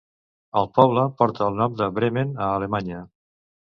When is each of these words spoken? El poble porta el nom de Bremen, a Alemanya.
El 0.61 0.69
poble 0.77 1.03
porta 1.21 1.43
el 1.49 1.59
nom 1.59 1.75
de 1.83 1.91
Bremen, 1.99 2.33
a 2.47 2.51
Alemanya. 2.57 3.07